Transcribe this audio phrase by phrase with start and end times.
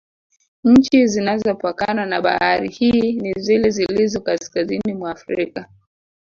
[0.63, 5.69] Nchi zinazopakana na bahari hii ni zile zilizo kaskazini Mwa frika